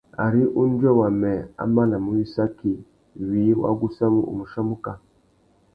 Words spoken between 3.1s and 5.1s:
wiï wa gussamú, u mù chia muká.